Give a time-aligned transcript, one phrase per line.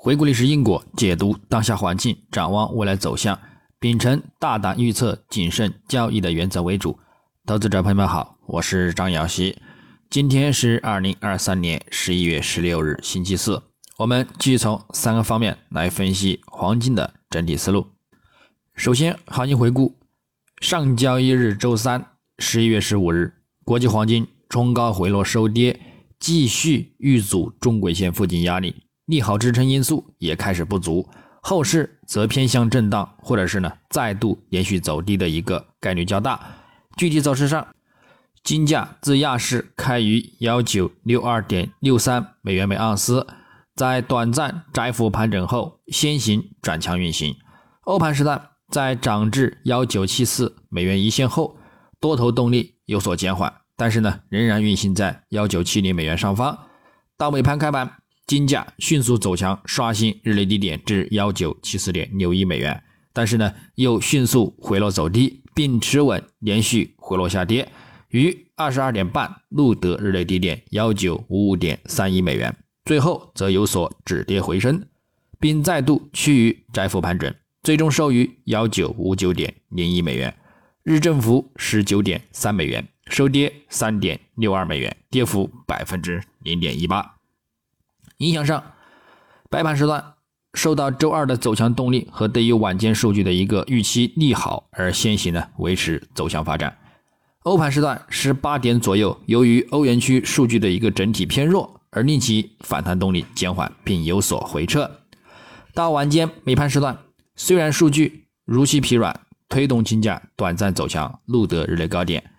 [0.00, 3.36] 回顾历史因果，解读当下环境，展望未来走向，
[3.80, 6.96] 秉承大胆预测、谨慎交易的原则为主。
[7.44, 9.58] 投资者朋友们好，我是张瑶希。
[10.08, 13.60] 今天是二零二三年十一月十六日，星期四。
[13.98, 17.88] 我们继续从三个方面来分析黄金的整体思路。
[18.76, 19.98] 首先，行情回顾：
[20.60, 23.32] 上交易日周三，十一月十五日，
[23.64, 25.80] 国际黄金冲高回落收跌，
[26.20, 28.84] 继续遇阻中轨线附近压力。
[29.08, 31.08] 利好支撑因素也开始不足，
[31.40, 36.38] 后市则偏向震荡，或者是呢再度连续走低的一个概率较大。
[36.98, 37.68] 具体走势上，
[38.44, 43.26] 金价自亚市开于幺九六二点六三美元每盎司，
[43.74, 47.34] 在短暂窄幅盘整后先行转强运行。
[47.84, 51.56] 欧盘时段在涨至幺九七四美元一线后，
[51.98, 56.66] 多头动力有所减缓，但是呢仍然运行在幺九七零美元上方。
[57.16, 57.90] 到尾盘开盘。
[58.28, 62.82] 金价迅速走强，刷新日内低点至幺九七四点六一美元，
[63.14, 67.66] 但是呢，又迅速回落走低，并持稳连续回落下跌，
[68.10, 72.54] 于二十二点半录得日内低点幺九五五点三一美元，
[72.84, 74.84] 最后则有所止跌回升，
[75.40, 80.36] 并再度趋于窄幅盘整，最终收于幺九五九点零一美元，
[80.82, 87.17] 日振幅十九点三美元，收跌三点六二美元，跌幅百分之零点一八。
[88.18, 88.72] 影响上，
[89.48, 90.14] 白盘时段
[90.54, 96.76] 受到周二的走强动力和对于晚间数据的一个预期利好而先行呢维持走向发展。
[97.44, 104.90] 欧盘时段十八点左右，由于欧元区数据的一个整体偏弱，而令其反弹动力减缓并有所回撤。
[105.72, 106.98] 到晚间美盘时段，
[107.36, 112.32] 虽然数据如期疲软，推动金价短暂走强，录得日内高点，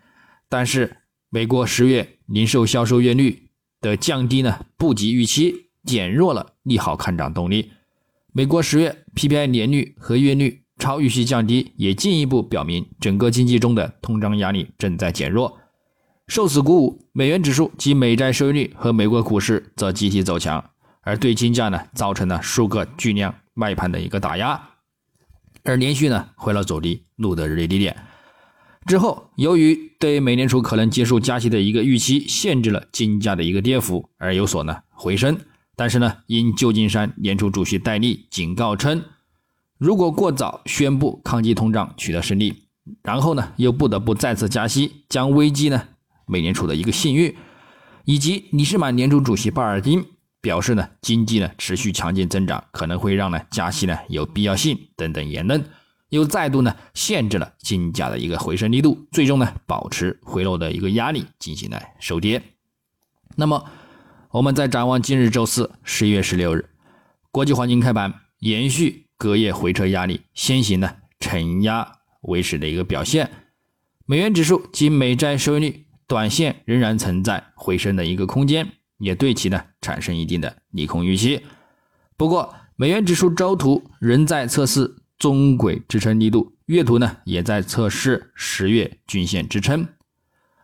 [0.49, 0.97] 但是
[1.30, 3.49] 美国十月零售销售月率
[3.80, 5.68] 的降低呢不及预期。
[5.89, 7.71] 减弱了利好看涨动力。
[8.31, 15.58] 美国十月 PPI 年率和月率超预期降低，也进一步表明整个经济中的通胀压力正在减弱。
[16.27, 20.64] 受此鼓舞，美元指数及美债收益率和美国股市则集体走强，
[21.02, 24.69] 而对金价呢造成了数个巨量卖盘的一个打压，
[25.64, 27.95] 而连续呢回落走低，录得日内低点。
[28.85, 35.37] 之后，由于对美联储可能结束加息的一个预期，限制了金价的一个跌幅，而有所呢回升。
[35.79, 39.01] 但是呢，因旧金山联储主席戴利警告称，
[39.77, 42.65] 如果过早宣布抗击通胀取得胜利，
[43.01, 45.87] 然后呢又不得不再次加息，将危机呢
[46.25, 47.37] 美联储的一个信誉，
[48.03, 50.03] 以及理事满联储主席鲍尔金
[50.41, 55.63] 表示呢经济呢持续强劲增长可能会让呢加息呢有必要性等等言论，
[56.09, 62.43] 又再度呢限制了金价的一个回升力度，最终呢保持回落的一个压力进行了收跌。
[63.37, 63.63] 那么。
[64.31, 66.69] 我们再展望今日周四十一月十六日，
[67.31, 73.27] 国际黄金开盘延续隔夜回撤压力，先行呢承压为实的一个表现。
[74.05, 81.41] 美元指数及美债收益率短线仍然存在回升的一个空间，也对其呢产生一定的利空预期。
[82.15, 89.87] 不过，美元指数周图仍在测试中轨支撑力度，月图呢也在测试十月均线支撑，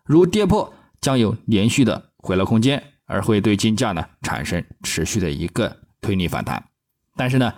[0.04, 0.72] 如跌破
[1.02, 2.92] 将有连续的回落空间。
[3.06, 6.64] 而会对金价呢产生持续的一个推力反弹，
[7.16, 7.54] 但是呢，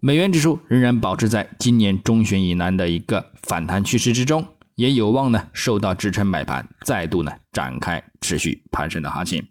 [0.00, 9.46] 美元指数仍然保持在今年中旬以南的一个反弹趋势之中，也有望呢受到支撑买盘，再度呢展开持续攀升的行情。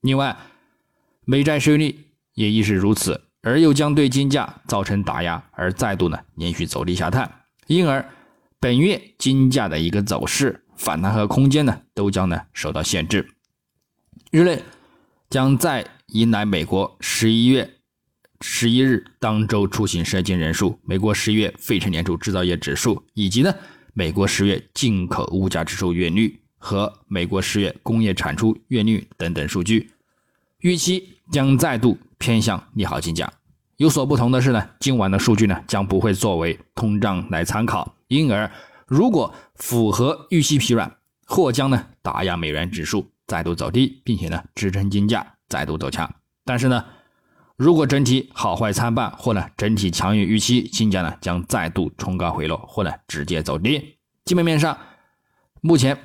[0.00, 0.36] 另外，
[1.24, 7.30] 美债收益率也亦是如此，而又将对金价造成打压，而再度呢连续走低下探，
[7.66, 8.08] 因而
[8.60, 13.28] 本月金价的一个走势反弹和空间呢都将呢受到限制。
[14.30, 14.62] 日内
[15.30, 17.70] 将再迎来美国十一月
[18.40, 23.54] 十一日当周出行涉金人数、美国十月费城年储制造业指数，以及呢
[23.94, 29.90] 美国十月进口物价指数月率和美国十月工业产出月率等等数据，
[30.60, 33.32] 预期将再度偏向利好金价。
[33.76, 38.50] 有所不同的是呢，今晚的数据呢将不会作为通胀来参考，因而
[38.86, 43.10] 如果符合预期疲软，或将呢打压美元指数。
[43.28, 46.12] 再度走低，并且呢支撑金价再度走强。
[46.44, 46.84] 但是呢，
[47.56, 53.98] 如果整体好坏参半，或呢整体强于预期，金价呢将再度冲高回落，或呢直接走低。
[54.24, 54.76] 基本面上，
[55.60, 55.96] 目前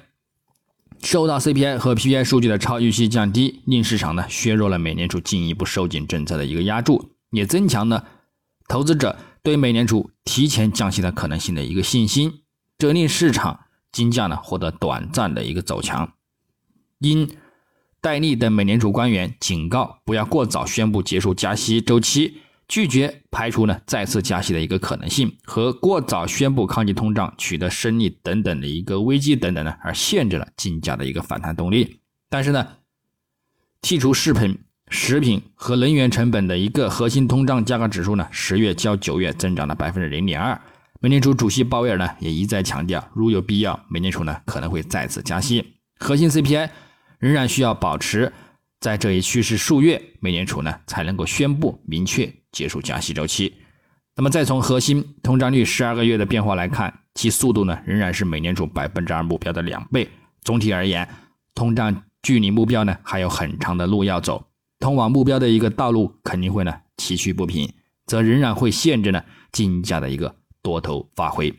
[1.02, 8.06] 受到 CPI 和 PPI 数据的超预期降低，令市场呢削弱了美联储进一步收紧政策的一个压注，也增强了
[8.68, 12.42] 投资者对美联储提前降息的可能性的一个信心，
[12.78, 13.62] 这令市场
[13.92, 16.14] 金价呢获得短暂的一个走强。
[17.04, 17.30] 因
[18.00, 32.00] 戴利等美联储官员警告不要过早宣布结束加息周期，拒绝排除呢再次加息的一个可能性，和过早宣布抗击通胀、取得胜利等等的一个危机等等呢，而限制了金价的一个反弹动力。
[32.30, 32.66] 但是呢，
[33.82, 34.58] 剔除食品、
[34.88, 40.60] 食品和能源成本的一个核心通胀价格指数呢，十月较九月增长了百分之零点二。
[41.02, 45.74] 美联储主席鲍威尔呢也一再强调，如有必要，美联储呢可能会再次加息。
[46.00, 46.70] 核心 CPI
[47.24, 48.34] 仍然需要保持
[48.82, 53.54] 在这一趋势数月，美联储呢才能够宣布明确结束加息周期。
[54.14, 60.06] 那么再从核心通胀率十二个月的变化来看，其速度呢仍然是美联储百分之二目标的两倍。
[60.42, 61.08] 总体而言，
[61.56, 64.46] 通胀距离目标呢还有很长的路要走，
[64.80, 67.72] 通往目标的一个道路肯定会呢崎岖不平，
[68.06, 69.24] 则仍然会限制呢
[69.54, 70.36] 金价的一个。
[70.62, 71.54] 多头发挥，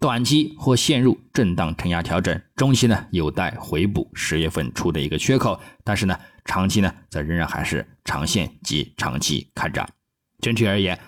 [0.00, 9.86] 短期或陷入震荡承压调整，中期呢有待回补十月份出的一个缺口，但是呢长期呢则仍然还是长线及长期看涨。
[10.40, 10.98] 整体而言，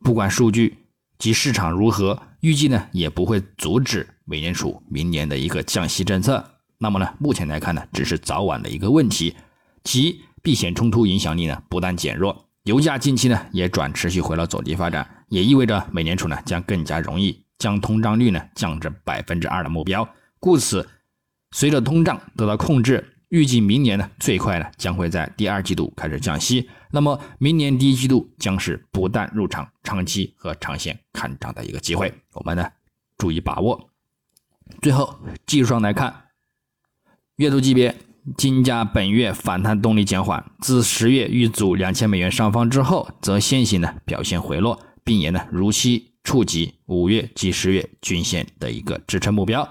[0.00, 0.78] 不管数据
[1.18, 6.42] 及市场如何，预计呢也不会阻止美联储明年的一个降息政策。
[6.78, 9.36] 那么呢目前来看呢只是早晚的一个问题，
[9.84, 15.06] 其避险冲突影响力呢不断减弱，油价近期呢也转持续回了走低发展。
[15.28, 20.08] 也意味着美联储呢将更加容易将通胀率呢降至百分之二的目标，
[20.40, 20.88] 故此，
[21.52, 26.68] 随着通胀得到控制，预计明年呢最快呢将会在第二季度开始降息。
[26.90, 32.68] 那么明年第一季度将是不断入场长期和长线看涨的一个机会，我们呢
[33.16, 33.88] 注意把握。
[34.80, 36.24] 最后技术上来看，
[37.36, 37.96] 月度级别
[38.36, 44.80] 金价本月反弹动力减缓，自十月遇阻两千美元上方之后，则先行呢表现回落。
[45.04, 49.68] 并也呢如期触及五月及十月均线的一个支撑目标，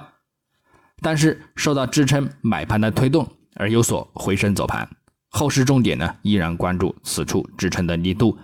[1.01, 4.89] 但是受到支撑买盘的推动而有所回升走盘。
[5.29, 8.37] 后市重点呢依然关注此处支撑的力度，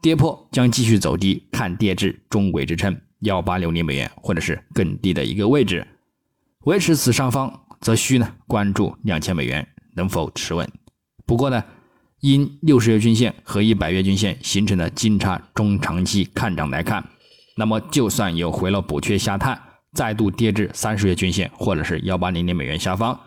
[0.00, 5.86] 跌破将继续走低，看跌至中轨支撑幺八六零美元或者是更低的一个位置，
[6.60, 10.70] 维持此上方则需呢关注两千美元能否持稳。
[11.26, 11.62] 不过呢。
[12.20, 17.06] 因六十月均线和一百月均线形成的金叉中长期看涨来看，
[17.56, 19.60] 那么就算有回落补缺下探，
[19.92, 23.18] 再度跌至三十月均线或者是幺八零零美元下方，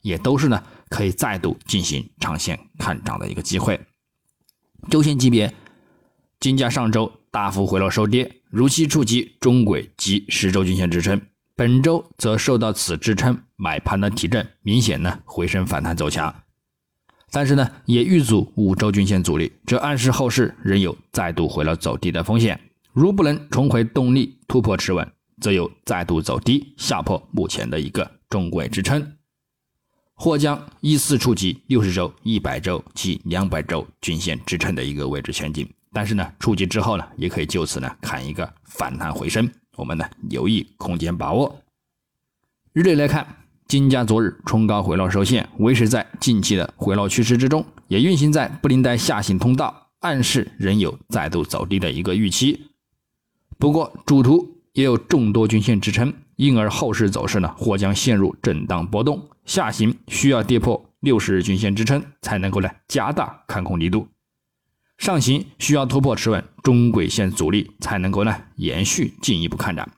[0.00, 3.78] 也都是呢可以再度进行长线看涨的一个机会。
[4.90, 5.52] 周线级别，
[6.40, 11.20] 金价上周大幅回落收跌，如期触及中轨及十周均线支撑，
[11.54, 16.34] 本周则受到此支撑买盘的提振，明显呢回升反弹走强。
[17.30, 22.60] 但是呢，也遇阻五周均线阻力，这暗示后市仍有再度回落走低的风险。
[22.94, 29.16] 如不能重回动力突破持稳，则有再度走低下破目前的一个中轨支撑，
[30.14, 35.68] 或将依次触及六十周、一百周及两百周均线支撑的一个位置前进。
[35.92, 41.60] 但是呢，触及之后呢，也可以就此呢看一个反弹回升，我们呢留意空间把握。
[42.72, 43.26] 日内来看。
[43.66, 52.66] 金价昨日冲高回落收线，维持在近期的回落趋势之中，也运行在布林带下行通道，暗示仍有再度走低的一个预期。
[53.58, 59.28] 不过主图也有众多均线支撑，因而后市走势呢或将陷入震荡波动。
[59.44, 64.08] 下行需要跌破六十日均线支撑才能够呢加大看空力度，
[64.98, 69.88] 上行需要突破持稳中轨线阻力才能够呢延续进一步看涨。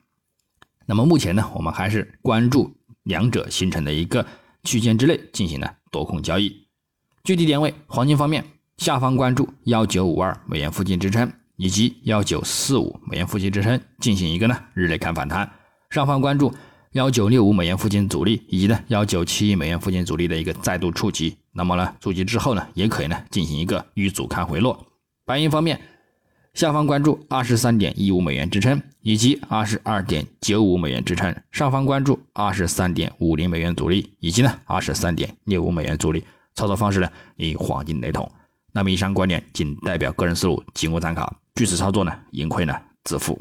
[0.87, 2.77] 那么目前呢，我们还是关注。
[3.07, 4.27] 两者形成的一个
[4.65, 6.67] 区间之内进行了多空交易，
[7.23, 8.45] 具体点位，黄金方面
[8.79, 15.51] 下方关注幺九五二美元附近支撑以及幺九四五美元附近支撑进行一个呢日内看反弹，
[15.91, 16.55] 上方关注
[16.93, 24.87] 幺九六五美元附近阻力以及呢幺九七一美元附近阻力的一个再度触及，那么呢触及之后呢也可以呢进行一个遇阻看回落。
[25.25, 25.81] 白银方面。
[26.55, 36.25] 下方关注二十三点一五美元支撑，以及二十二点九五美元支撑；上方关注二十三点五零美元阻力，以及呢二十三点六五美元阻力。
[36.55, 38.27] 操作方式呢与黄金雷同。
[38.73, 41.31] 那么以上观点仅代表个人思路，仅供参考。
[41.57, 43.37] 据此操作呢，盈亏呢自负。